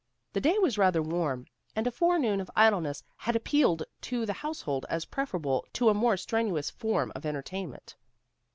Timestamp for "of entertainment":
7.13-7.95